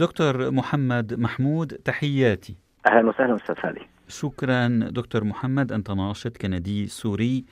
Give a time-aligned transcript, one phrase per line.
[0.00, 2.56] دكتور محمد محمود تحياتي.
[2.86, 7.44] أهلا وسهلا أستاذ فادي شكرا دكتور محمد أنت ناشط كندي سوري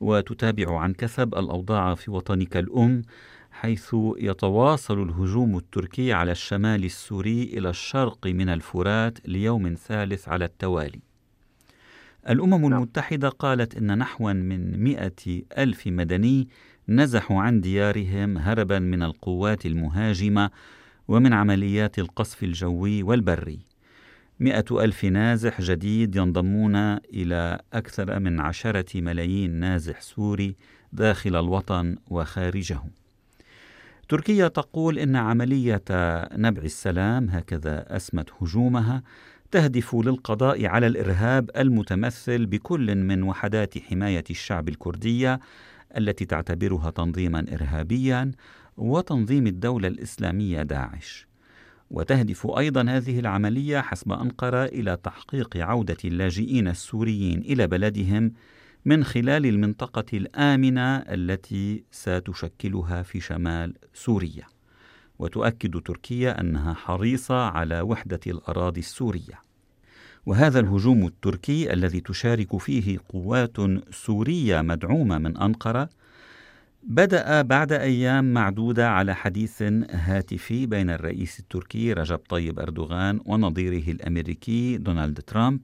[0.00, 3.02] وتتابع عن كثب الأوضاع في وطنك الأم
[3.50, 11.00] حيث يتواصل الهجوم التركي على الشمال السوري إلى الشرق من الفرات ليوم ثالث على التوالي.
[12.28, 12.72] الأمم نعم.
[12.72, 16.48] المتحدة قالت إن نحو من مئة ألف مدني
[16.88, 20.50] نزحوا عن ديارهم هربا من القوات المهاجمة
[21.08, 23.70] ومن عمليات القصف الجوي والبري.
[24.40, 26.76] مئة ألف نازح جديد ينضمون
[27.14, 30.56] إلى أكثر من عشرة ملايين نازح سوري
[30.92, 32.80] داخل الوطن وخارجه
[34.08, 35.82] تركيا تقول إن عملية
[36.32, 39.02] نبع السلام هكذا أسمت هجومها
[39.50, 45.40] تهدف للقضاء على الإرهاب المتمثل بكل من وحدات حماية الشعب الكردية
[45.96, 48.30] التي تعتبرها تنظيما إرهابيا
[48.80, 51.26] وتنظيم الدولة الإسلامية داعش.
[51.90, 58.32] وتهدف أيضا هذه العملية حسب أنقرة إلى تحقيق عودة اللاجئين السوريين إلى بلدهم
[58.84, 64.44] من خلال المنطقة الآمنة التي ستشكلها في شمال سوريا.
[65.18, 69.42] وتؤكد تركيا أنها حريصة على وحدة الأراضي السورية.
[70.26, 73.56] وهذا الهجوم التركي الذي تشارك فيه قوات
[73.90, 75.88] سورية مدعومة من أنقرة
[76.82, 84.76] بدأ بعد أيام معدودة على حديث هاتفي بين الرئيس التركي رجب طيب أردوغان ونظيره الأمريكي
[84.76, 85.60] دونالد ترامب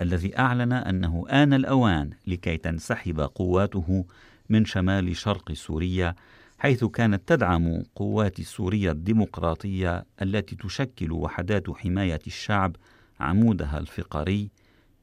[0.00, 4.04] الذي أعلن أنه آن الأوان لكي تنسحب قواته
[4.48, 6.14] من شمال شرق سوريا
[6.58, 12.76] حيث كانت تدعم قوات سوريا الديمقراطية التي تشكل وحدات حماية الشعب
[13.20, 14.50] عمودها الفقري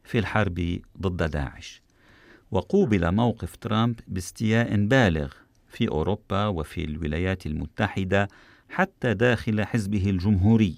[0.04, 1.82] في الحرب ضد داعش.
[2.52, 5.34] وقوبل موقف ترامب باستياء بالغ
[5.70, 8.28] في أوروبا وفي الولايات المتحدة
[8.70, 10.76] حتى داخل حزبه الجمهوري.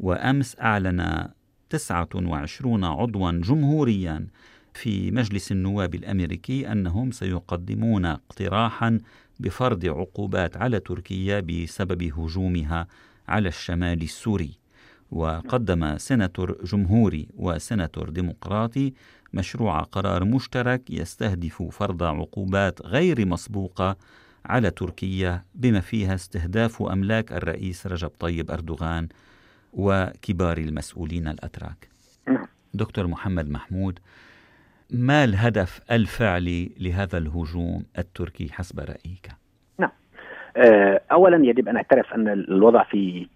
[0.00, 1.28] وأمس أعلن
[1.70, 4.26] 29 عضوا جمهوريا
[4.74, 8.98] في مجلس النواب الأمريكي أنهم سيقدمون اقتراحا
[9.40, 12.86] بفرض عقوبات على تركيا بسبب هجومها
[13.28, 14.58] على الشمال السوري.
[15.10, 18.92] وقدم سيناتور جمهوري وسيناتور ديمقراطي
[19.34, 23.96] مشروع قرار مشترك يستهدف فرض عقوبات غير مسبوقة
[24.46, 29.08] على تركيا بما فيها استهداف أملاك الرئيس رجب طيب أردوغان
[29.72, 31.88] وكبار المسؤولين الأتراك.
[32.28, 32.46] نعم.
[32.74, 33.98] دكتور محمد محمود
[34.90, 39.28] ما الهدف الفعلي لهذا الهجوم التركي حسب رأيك؟
[39.78, 39.90] نعم.
[40.56, 43.28] آه، اولا يجب أن نعترف أن الوضع في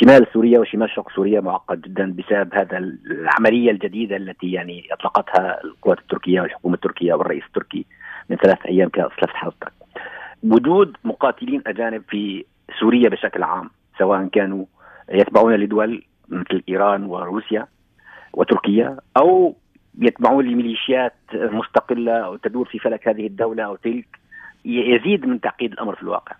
[0.00, 5.98] شمال سوريا وشمال شرق سوريا معقد جدا بسبب هذا العملية الجديدة التي يعني أطلقتها القوات
[5.98, 7.86] التركية والحكومة التركية والرئيس التركي
[8.30, 9.72] من ثلاث أيام كما اسلفت حضرتك.
[10.44, 12.44] وجود مقاتلين أجانب في
[12.80, 14.64] سوريا بشكل عام سواء كانوا
[15.08, 17.66] يتبعون لدول مثل إيران وروسيا
[18.32, 19.56] وتركيا أو
[19.98, 24.06] يتبعون لميليشيات مستقلة أو تدور في فلك هذه الدولة أو تلك
[24.64, 26.36] يزيد من تعقيد الأمر في الواقع.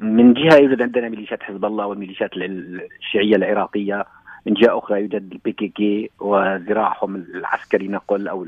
[0.00, 4.04] من جهة يوجد عندنا ميليشيات حزب الله والميليشيات الشيعية العراقية
[4.46, 8.46] من جهة أخرى يوجد ال PKK وذراعهم العسكري نقل أو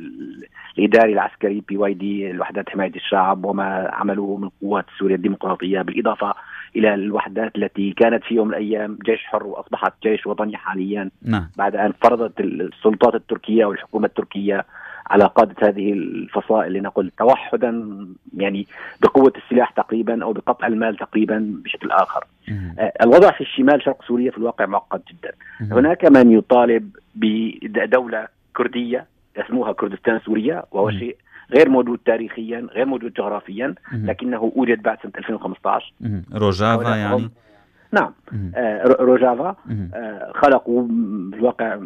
[0.78, 6.34] الإداري العسكري PYD الوحدات حماية الشعب وما عملوه من قوات سوريا الديمقراطية بالإضافة
[6.76, 11.48] إلى الوحدات التي كانت في يوم من الأيام جيش حر وأصبحت جيش وطني حاليا نعم.
[11.56, 14.65] بعد أن فرضت السلطات التركية والحكومة التركية
[15.11, 17.97] على قادة هذه الفصائل لنقل توحدا
[18.37, 18.67] يعني
[19.03, 22.25] بقوة السلاح تقريبا أو بقطع المال تقريبا بشكل آخر.
[22.78, 25.33] آه الوضع في الشمال شرق سوريا في الواقع معقد جدا.
[25.75, 29.06] هناك من يطالب بدولة كردية
[29.37, 31.16] اسموها كردستان سوريا وهو شيء
[31.50, 35.93] غير موجود تاريخيا غير موجود جغرافيا لكنه أوجد بعد سنة 2015
[36.34, 37.31] روجافا يعني؟
[37.92, 38.12] نعم.
[38.54, 39.54] آه روجافا.
[39.94, 40.86] آه خلقوا
[41.30, 41.78] بالواقع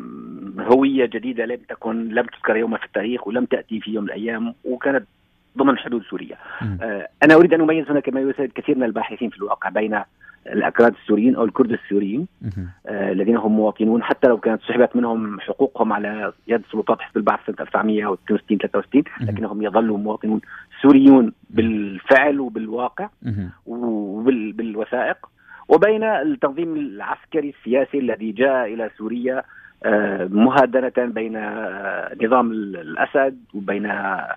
[0.58, 4.54] هوية جديدة لم تكن لم تذكر يوما في التاريخ ولم تأتي في يوم من الأيام
[4.64, 5.04] وكانت
[5.58, 6.36] ضمن حدود سوريا.
[6.82, 10.00] آه أنا أريد أن أميز هنا كما يساعد كثير من الباحثين في الواقع بين
[10.46, 12.26] الأكراد السوريين أو الكرد السوريين
[12.88, 14.03] الذين هم مواطنون.
[14.03, 19.62] حتى لو كانت سحبت منهم حقوقهم على يد سلطات حزب البعث سنه 1962 63 لكنهم
[19.62, 20.41] يظلوا مواطنون
[20.82, 23.08] سوريون بالفعل وبالواقع
[23.66, 25.16] وبالوثائق
[25.70, 29.42] وبين التنظيم العسكري السياسي الذي جاء إلى سوريا
[29.84, 34.36] آه، مهادنة بين آه، نظام الأسد وبين آه،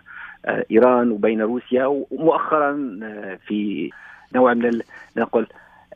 [0.72, 3.00] إيران وبين روسيا ومؤخرا
[3.48, 3.90] في
[4.36, 4.82] نوع من
[5.18, 5.48] نقول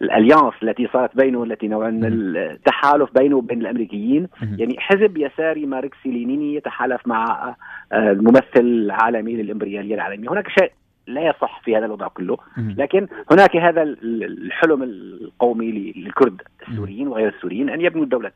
[0.01, 4.27] الأليانس التي صارت بينه التي نوع من التحالف بينه وبين الأمريكيين.
[4.57, 7.55] يعني حزب يساري ماركسي لينيني يتحالف مع
[7.93, 10.29] الممثل العالمي للإمبريالية العالمية.
[10.29, 10.71] هناك شيء
[11.07, 12.37] لا يصح في هذا الوضع كله.
[12.77, 18.31] لكن هناك هذا الحلم القومي للكرد السوريين وغير السوريين أن يبنوا دوله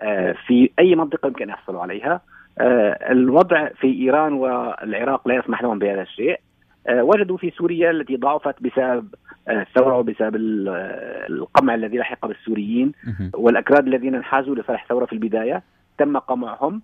[0.00, 2.20] آه، في أي منطقة يمكن أن يحصلوا عليها.
[2.58, 6.40] آه، الوضع في إيران والعراق لا يسمح لهم بهذا الشيء.
[6.86, 9.08] آه، وجدوا في سوريا التي ضعفت بسبب
[9.48, 10.36] الثوره وبسبب
[11.30, 12.92] القمع الذي لحق بالسوريين
[13.34, 15.62] والأكراد الذين انحازوا لصالح الثوره في البداية.
[15.98, 16.82] تم قمعهم.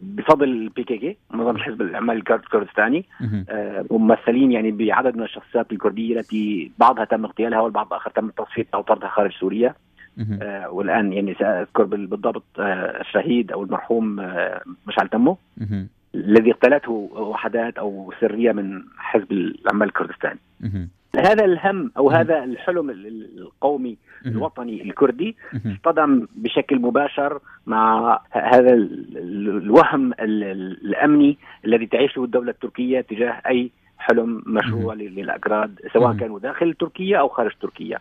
[0.00, 3.04] بفضل ال PKK منظمه حزب العمال الكردستاني
[3.48, 8.76] آه ممثلين يعني بعدد من الشخصيات الكردية التي بعضها تم اغتيالها والبعض الآخر تم تصفيتها
[8.78, 9.74] أو طردها خارج سوريا.
[10.42, 15.38] آه والآن يعني سأذكر بالضبط آه الشهيد أو المرحوم آه مشعل تمو
[16.14, 20.38] الذي اغتالته وحدات أو سرية من حزب العمال الكردستاني.
[21.16, 23.96] هذا الهم أو هذا الحلم القومي
[24.26, 25.36] الوطني الكردي
[25.66, 34.94] اصطدم بشكل مباشر مع هذا الوهم الأمني الذي تعيشه الدولة التركية تجاه أي حلم مشروع
[34.94, 37.98] للاكراد سواء كانوا داخل تركيا أو خارج تركيا.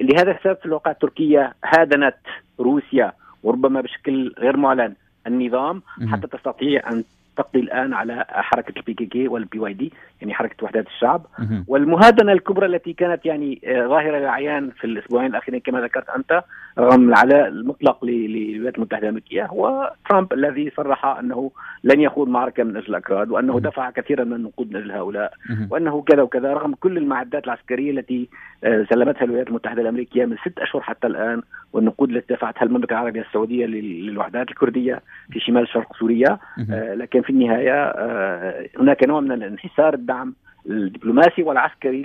[0.00, 2.16] لهذا السبب في الواقع تركيا هادنت
[2.60, 4.94] روسيا وربما بشكل غير معلن
[5.26, 5.82] النظام
[6.12, 7.04] حتى تستطيع أن
[7.36, 11.26] تقضي الآن على حركة ال PKK وال PYD يعني حركة وحدات الشعب.
[11.68, 16.42] والمهادنة الكبرى التي كانت يعني آه، ظاهرة للعيان في الأسبوعين الأخيرين كما ذكرت أنت
[16.78, 21.50] رغم العلاء المطلق للولايات المتحدة الأمريكية هو ترامب الذي صرح أنه
[21.84, 25.32] لن يخوض معركة من أجل الأكراد وأنه دفع كثيرا من النقود من أجل هؤلاء
[25.70, 28.28] وأنه كذا وكذا رغم كل المعدات العسكرية التي
[28.64, 31.42] آه، سلمتها الولايات المتحدة الأمريكية من ست أشهر حتى الآن
[31.72, 35.02] والنقود التي دفعتها المملكة العربية السعودية للوحدات الكردية
[35.32, 36.38] في شمال شرق سوريا
[36.70, 37.92] آه، لكن في النهاية
[38.78, 40.34] هناك نوع من انحسار الدعم
[40.66, 42.02] الدبلوماسي والعسكري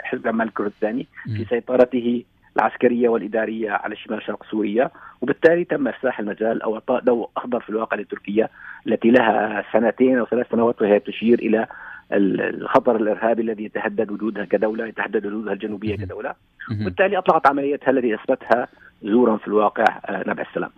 [0.00, 2.24] لحزب العمال الكردستاني في سيطرته
[2.56, 7.70] العسكرية والإدارية على شمال شرق سوريا وبالتالي تم إفساح المجال أو إعطاء ضوء أخضر في
[7.70, 8.48] الواقع لتركيا
[8.86, 11.66] التي لها سنتين أو ثلاث سنوات وهي تشير إلى
[12.12, 16.34] الخطر الإرهابي الذي يتهدد وجودها كدولة يتهدد وجودها الجنوبية كدولة.
[16.80, 18.68] وبالتالي أطلقت عمليتها التي أثبتها
[19.02, 20.70] زورا في الواقع آه، نبع السلام.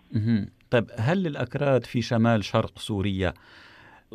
[0.70, 3.32] طيب هل للاكراد في شمال شرق سوريا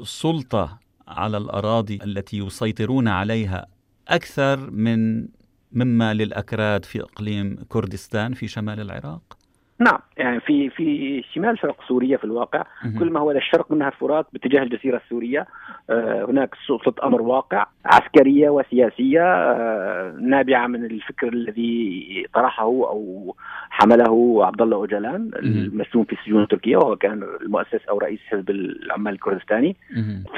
[0.03, 0.80] سلطة
[1.12, 3.68] على الأراضي التي يسيطرون عليها
[4.08, 5.28] أكثر من
[5.72, 9.38] مما للأكراد في إقليم كردستان في شمال العراق؟
[9.81, 12.63] نعم يعني في في شمال شرق سوريا في الواقع
[13.00, 15.48] كل ما هو الشرق من نهر الفرات باتجاه الجزيرة السورية
[15.89, 23.36] آه، هناك سلطة أمر واقع عسكرية وسياسية آه، نابعة من الفكر الذي طرحه أو
[23.69, 29.13] حمله عبد الله أوجلان المسجون في السجون التركية وهو كان المؤسس أو رئيس حزب العمال
[29.13, 29.75] الكردستاني.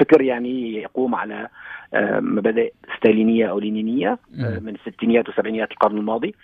[0.00, 1.48] فكر يعني يقوم على
[1.94, 4.18] آه، مبادئ ستالينية أو لينينية
[4.60, 6.34] من الستينيات والسبعينيات القرن الماضي.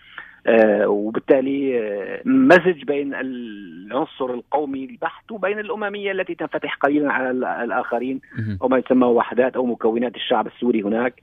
[0.87, 7.31] وبالتالي آه، مزج بين العنصر القومي البحت وبين الأممية التي تنفتح قليلا على
[7.65, 8.21] الآخرين
[8.63, 11.23] أو ما يسمى وحدات أو مكونات الشعب السوري هناك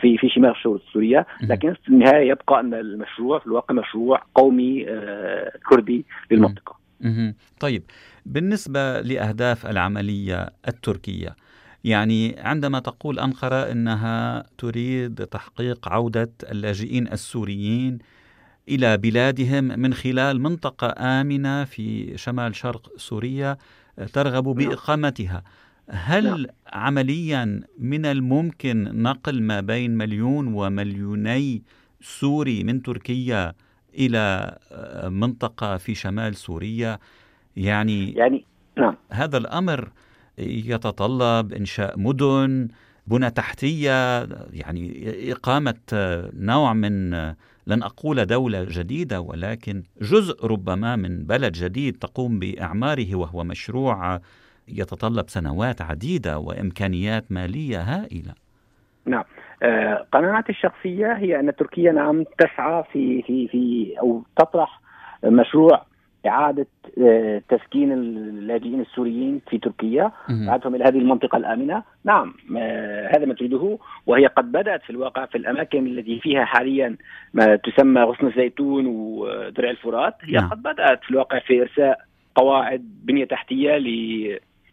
[0.00, 0.54] في في شمال
[0.92, 1.24] سوريا.
[1.42, 6.76] لكن في النهاية يبقى أن المشروع في الواقع مشروع قومي آه، كردي للمنطقة.
[7.60, 7.82] طيب
[8.26, 11.36] بالنسبة لأهداف العملية التركية
[11.84, 17.98] يعني عندما تقول أنقرة إنها تريد تحقيق عودة اللاجئين السوريين
[18.68, 23.56] إلى بلادهم من خلال منطقة آمنة في شمال شرق سوريا
[24.12, 24.68] ترغب نعم.
[24.68, 25.42] بإقامتها
[25.88, 26.46] هل نعم.
[26.72, 31.62] عمليا من الممكن نقل ما بين مليون ومليوني
[32.00, 33.52] سوري من تركيا
[33.94, 34.56] إلى
[35.04, 36.98] منطقة في شمال سوريا
[37.56, 38.44] يعني يعني
[38.78, 39.90] نعم هذا الأمر
[40.38, 42.68] يتطلب إنشاء مدن
[43.06, 45.74] بنى تحتية يعني إقامة
[46.34, 47.10] نوع من
[47.66, 54.20] لن أقول دولة جديدة ولكن جزء ربما من بلد جديد تقوم بإعماره وهو مشروع
[54.68, 58.34] يتطلب سنوات عديدة وإمكانيات مالية هائلة.
[59.06, 59.24] نعم
[59.62, 64.80] آه قناعتي الشخصية هي أن تركيا نعم تسعى في في في أو تطرح
[65.24, 65.86] مشروع
[66.28, 66.66] إعادة
[67.02, 70.10] آه، تسكين اللاجئين السوريين في تركيا.
[70.48, 71.82] إعادتهم إلى هذه المنطقة الآمنة.
[72.04, 73.78] نعم آه، هذا ما تريده.
[74.06, 76.96] وهي قد بدأت في الواقع في الأماكن التي فيها حاليا
[77.34, 80.14] ما تسمى غصن الزيتون ودرع الفرات.
[80.22, 80.50] هي نعم.
[80.50, 82.00] قد بدأت في الواقع في إرساء
[82.34, 83.76] قواعد بنية تحتية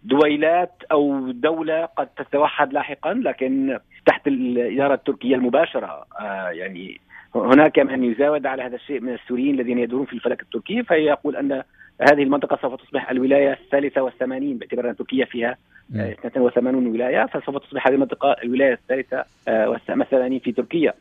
[0.03, 6.05] لدويلات أو دولة قد تتوحد لاحقا لكن تحت الإدارة التركية المباشرة.
[6.19, 7.01] آه، يعني
[7.35, 11.63] هناك من يزاود على هذا الشيء من السوريين الذين يدورون في الفلك التركي فيقول أن
[12.01, 15.57] هذه المنطقة سوف تصبح الولاية الثالثة والثمانين باعتبار أن تركيا فيها
[15.95, 20.93] 82 ولاية فسوف تصبح هذه المنطقة الولاية الثالثة آه، والثمانين في تركيا.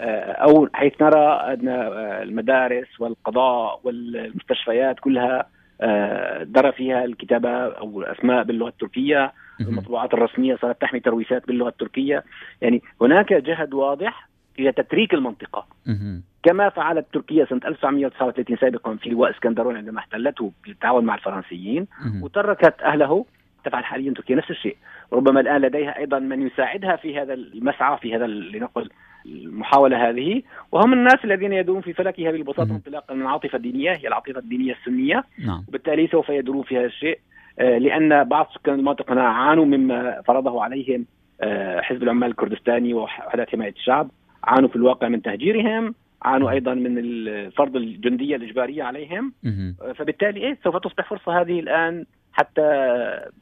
[0.00, 5.46] آه، أو حيث نرى أن آه، المدارس والقضاء والمستشفيات كلها
[6.44, 12.24] درى فيها الكتابة أو الأسماء باللغة التركية المطبوعات الرسمية صارت تحمي ترويسات باللغة التركية.
[12.60, 15.66] يعني هناك جهد واضح إلى تتريك المنطقة.
[16.42, 21.86] كما فعلت تركيا سنة 1939 سابقا في لواء إسكندرون عندما احتلته بالتعاون مع الفرنسيين
[22.22, 23.24] وتركت أهله.
[23.64, 24.76] تفعل حاليا تركيا نفس الشيء.
[25.12, 28.90] ربما الآن لديها أيضا من يساعدها في هذا المسعى في هذا لنقل
[29.26, 30.42] المحاولة هذه.
[30.72, 33.92] وهم الناس الذين يدورون في فلكها بالبساطة انطلاقا من العاطفة الدينية.
[33.92, 35.24] هي العاطفة الدينية السنية.
[35.46, 35.64] نعم.
[35.68, 37.18] وبالتالي سوف يدورون في هذا الشيء.
[37.58, 41.06] آه، لأن بعض سكان المنطقة هنا عانوا مما فرضه عليهم
[41.40, 44.10] آه، حزب العمال الكردستاني ووحدات حماية الشعب.
[44.48, 46.94] عانوا في الواقع من تهجيرهم عانوا أيضا من
[47.50, 52.68] فرض الجندية الإجبارية عليهم آه، فبالتالي إيه سوف تصبح فرصة هذه الآن حتى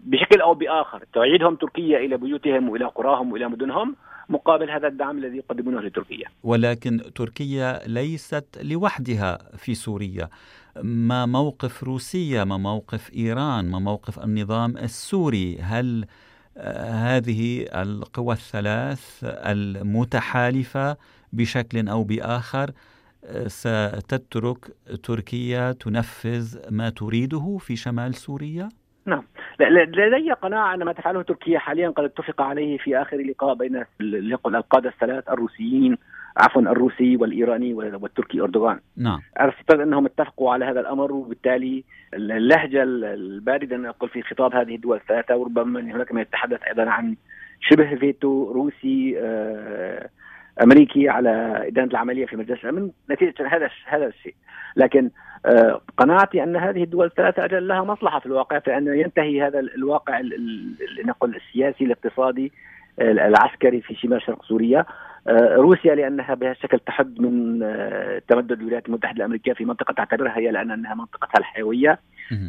[0.01, 3.97] بشكل أو بآخر تعيدهم تركيا إلى بيوتهم وإلى قراهم وإلى مدنهم
[4.29, 6.29] مقابل هذا الدعم الذي يقدمونه لتركيا.
[6.43, 10.29] ولكن تركيا ليست لوحدها في سوريا.
[10.83, 16.05] ما موقف روسيا، ما موقف إيران، ما موقف النظام السوري؟ هل
[16.91, 20.97] هذه القوى الثلاث المتحالفة
[21.33, 22.71] بشكل أو بآخر
[23.47, 24.59] ستترك
[25.03, 28.69] تركيا تنفذ ما تريده في شمال سوريا؟
[29.07, 29.23] نعم
[29.61, 33.85] لدي قناعة أن ما تفعله تركيا حاليا قد اتفق عليه في آخر لقاء بين
[34.47, 35.99] القادة الثلاث الروسيين
[36.37, 38.81] عفوا الروسي والإيراني والتركي أردوغان.
[38.97, 39.21] نعم.
[39.41, 45.37] اعتقد أنهم اتفقوا على هذا الأمر وبالتالي اللهجة الباردة نقول في خطاب هذه الدول الثلاثة
[45.37, 47.17] وربما هناك من يتحدث أيضا عن
[47.61, 50.09] شبه فيتو روسي آه
[50.63, 52.91] أمريكي على إدانة العملية في مجلس الأمن.
[53.11, 54.35] نتيجة هذا هذا الشيء.
[54.77, 55.11] لكن
[55.47, 59.59] آه، قناعتي أن هذه الدول الثلاثة أجل لها مصلحة في الواقع في ان ينتهي هذا
[59.59, 60.21] الواقع
[61.05, 62.53] نقول السياسي الاقتصادي
[63.01, 64.85] العسكري في شمال شرق سوريا.
[65.29, 67.59] آه، روسيا لأنها بهذا الشكل تحد من
[68.29, 71.99] تمدد الولايات المتحدة الأمريكية في منطقة تعتبرها هي لأن أنها منطقتها الحيوية.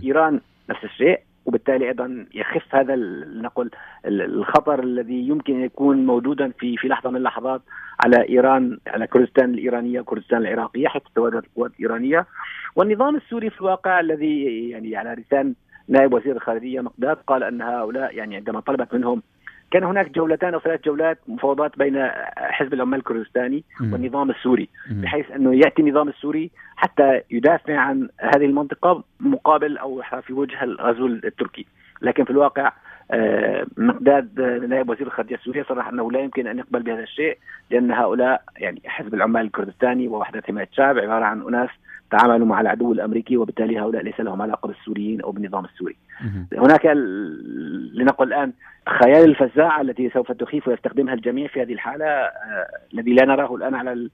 [0.03, 2.95] إيران نفس الشيء وبالتالي أيضا يخف هذا
[3.41, 3.71] نقول
[4.05, 7.61] الخطر الذي يمكن أن يكون موجودا في في لحظة من اللحظات
[8.05, 12.25] على إيران على كردستان الإيرانية وكردستان العراقية حيث تواجد القوات الإيرانية.
[12.75, 15.53] والنظام السوري في الواقع الذي يعني على لسان
[15.87, 19.21] نائب وزير الخارجية مقداد قال أن هؤلاء يعني عندما طلبت منهم
[19.71, 22.07] كان هناك جولتان أو ثلاث جولات مفاوضات بين
[22.37, 29.03] حزب العمال الكردستاني والنظام السوري بحيث أنه يأتي النظام السوري حتى يدافع عن هذه المنطقة
[29.19, 31.65] مقابل أو في وجه الغزو التركي.
[32.01, 32.71] لكن في الواقع
[33.77, 37.37] مقداد نائب وزير الخارجية السورية صرح أنه لا يمكن أن يقبل بهذا الشيء
[37.71, 41.69] لأن هؤلاء يعني حزب العمال الكردستاني ووحدة حماية الشعب عبارة عن أناس
[42.11, 45.95] تعاملوا مع العدو الأمريكي وبالتالي هؤلاء ليس لهم علاقة بالسوريين أو بالنظام السوري.
[46.57, 46.85] هناك
[47.95, 48.53] لنقل الآن
[49.03, 53.75] خيال الفزاعة التي سوف تخيف ويستخدمها الجميع في هذه الحالة آه الذي لا نراه الآن
[53.75, 54.09] على آه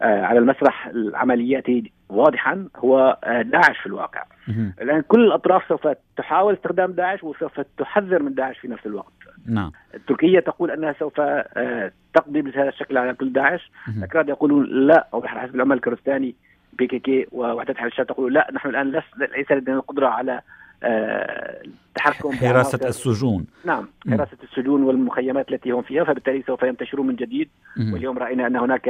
[0.00, 4.22] على المسرح العملياتي واضحا هو آه داعش في الواقع.
[4.82, 9.12] الآن كل الأطراف سوف تحاول استخدام داعش وسوف تحذر من داعش في نفس الوقت.
[9.46, 9.72] نعم.
[10.06, 15.22] تركيا تقول أنها سوف آه، تقضي بهذا الشكل على كل داعش، الأكراد يقولون لا أو
[15.22, 16.34] حسب العمل الكردستاني
[16.72, 19.02] بي كي كي ووحدة حل الشام تقول لا نحن الآن
[19.36, 20.40] ليس لدينا القدرة على
[20.82, 23.46] التحكم حراسة السجون.
[23.64, 27.48] نعم حراسة السجون والمخيمات التي هم فيها فبالتالي سوف ينتشرون من جديد.
[27.92, 28.88] واليوم رأينا أن هناك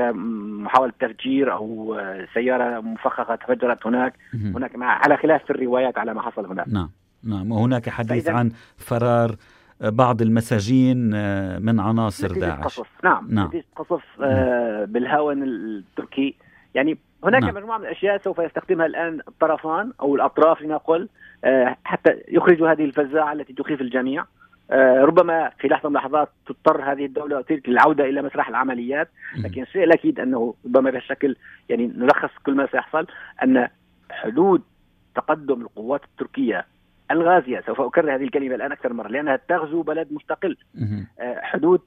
[0.64, 2.00] محاولة تفجير أو
[2.34, 4.14] سيارة مفخخة تفجرت هناك.
[4.34, 6.68] هناك مع على خلاف في الروايات على ما حصل هناك.
[6.68, 6.90] نعم
[7.24, 7.52] نعم.
[7.52, 9.36] وهناك حديث عن فرار
[9.80, 12.64] بعض المساجين آه، من عناصر داعش.
[12.64, 13.50] قصف نعم نعم.
[13.76, 16.34] قصف آه، بالهاون التركي.
[16.74, 17.54] يعني هناك نعم.
[17.54, 21.08] مجموعة من الأشياء سوف يستخدمها الآن الطرفان أو الأطراف لنقل
[21.84, 24.24] حتى يخرجوا هذه الفزاعة التي تخيف الجميع.
[24.70, 29.08] آه، ربما في لحظة من اللحظات تضطر هذه الدولة تلك للعوده إلى مسرح العمليات.
[29.44, 31.36] لكن الشيء الأكيد أنه ربما بهالشكل
[31.68, 33.06] يعني نلخص كل ما سيحصل
[33.42, 33.68] أن
[34.10, 34.62] حدود
[35.14, 36.66] تقدم القوات التركية
[37.10, 40.56] الغازية سوف أكرر هذه الكلمة الآن أكثر مرة لأنها تغزو بلد مستقل.
[41.20, 41.80] آه، حدود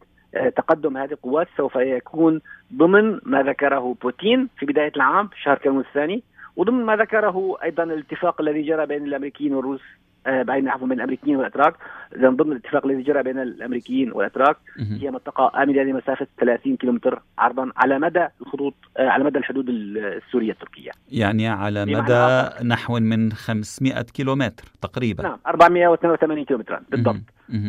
[0.56, 2.42] تقدم هذه القوات سوف يكون
[2.74, 6.24] ضمن ما ذكره بوتين في بداية العام في شهر كانون الثاني.
[6.58, 9.82] وضمن ما ذكره أيضا الاتفاق الذي جرى بين الأمريكيين والروس
[10.28, 11.74] آه، بين عفوا بين الأمريكيين والأتراك
[12.16, 17.72] اذا ضمن الاتفاق الذي جرى بين الأمريكيين والأتراك هي منطقة امنه لمسافة 30 كيلومتر عرضا
[17.78, 20.92] على مدى الخطوط آه، على مدى الحدود السورية التركية.
[21.12, 25.24] يعني على مدى نحو من 500 كيلومتر تقريبا.
[25.24, 27.22] نعم 482 كيلومترا بالضبط.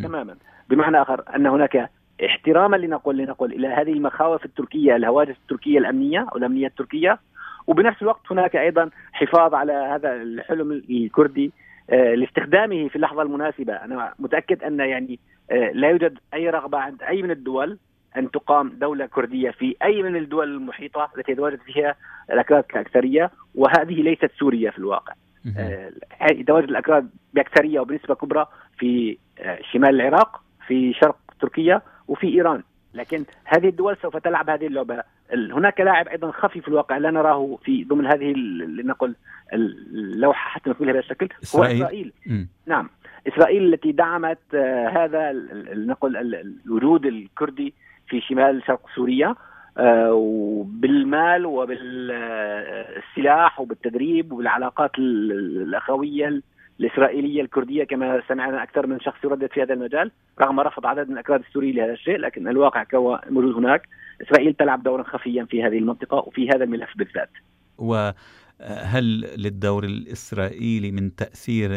[0.02, 0.36] تماما.
[0.68, 1.90] بمعنى آخر أن هناك
[2.26, 7.18] احتراما لنقول لنقول إلى هذه المخاوف التركية الهواجس التركية الأمنية أو الأمنية التركية
[7.68, 11.52] وبنفس الوقت هناك أيضا حفاظ على هذا الحلم الكردي
[11.90, 13.72] آه، لاستخدامه في اللحظة المناسبة.
[13.72, 15.18] أنا متأكد أن يعني
[15.50, 17.78] آه، لا يوجد أي رغبة عند أي من الدول
[18.16, 21.94] أن تقام دولة كردية في أي من الدول المحيطة التي يتواجد فيها
[22.32, 25.12] الأكراد كأكثرية وهذه ليست سوريا في الواقع.
[25.58, 25.92] آه،
[26.30, 28.46] يتواجد الأكراد بأكثرية وبنسبة كبرى
[28.78, 29.18] في
[29.72, 32.62] شمال العراق في شرق تركيا وفي إيران.
[32.94, 35.02] لكن هذه الدول سوف تلعب هذه اللعبة
[35.34, 39.14] هناك لاعب أيضا خفي في الواقع لا نراه في ضمن هذه لنقل
[39.52, 42.12] اللوحة حتى نقول بهذا الشكل هو إسرائيل.
[42.26, 42.44] م.
[42.66, 42.90] نعم.
[43.28, 45.32] إسرائيل التي دعمت آه، هذا
[45.72, 46.16] لنقل
[46.66, 47.74] الوجود الكردي
[48.08, 49.34] في شمال شرق سوريا
[49.78, 52.80] آه، وبالمال وبالسلاح
[53.60, 56.42] وبالتدريب وبالعلاقات الأخوية
[56.80, 61.14] الإسرائيلية الكردية كما سمعنا أكثر من شخص يردد في هذا المجال رغم رفض عدد من
[61.14, 62.84] الأكراد السوريين لهذا الشيء لكن الواقع
[63.30, 63.88] موجود هناك.
[64.22, 67.30] إسرائيل تلعب دورا خفيا في هذه المنطقة وفي هذا الملف بالذات.
[67.78, 71.70] وهل للدور الإسرائيلي من تأثير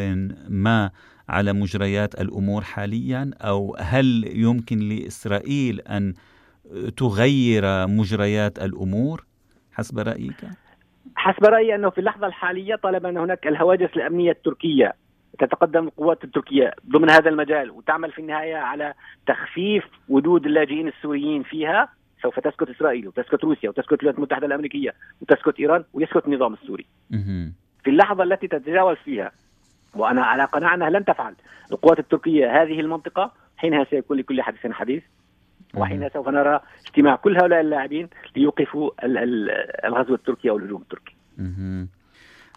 [0.48, 0.90] ما
[1.28, 6.14] على مجريات الأمور حاليا أو هل يمكن لإسرائيل أن
[6.96, 9.24] تغير مجريات الأمور
[9.72, 10.44] حسب رأيك؟
[11.16, 14.92] حسب رأيي أنه في اللحظة الحالية طالما أن هناك الهواجس الأمنية التركية
[15.38, 18.94] تتقدم القوات التركية ضمن هذا المجال وتعمل في النهاية على
[19.26, 21.88] تخفيف وجود اللاجئين السوريين فيها
[22.22, 26.86] سوف تسكت إسرائيل وتسكت روسيا وتسكت الولايات المتحدة الأمريكية وتسكت إيران ويسكت النظام السوري.
[27.84, 29.32] في اللحظة التي تتجاوز فيها
[29.94, 31.34] وأنا على قناعة أنها لن تفعل
[31.72, 35.02] القوات التركية هذه المنطقة حينها سيكون لكل حديث حديث
[35.74, 38.90] وحينها سوف نرى اجتماع كل هؤلاء اللاعبين ليوقفوا
[39.86, 41.14] الغزو التركي أو الهجوم التركي.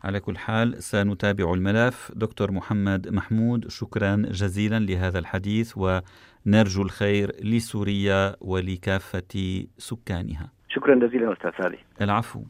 [0.03, 5.77] على كل حال سنتابع الملف دكتور محمد محمود شكرا جزيلا لهذا الحديث
[6.45, 10.51] ونرجو الخير لسوريا ولكافة سكانها.
[10.69, 11.51] شكرا جزيلا أستاذ
[12.01, 12.41] العفو.